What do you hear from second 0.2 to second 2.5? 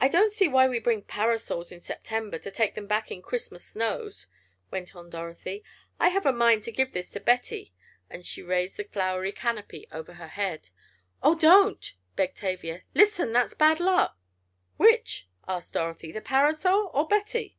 see why we bring parasols in September to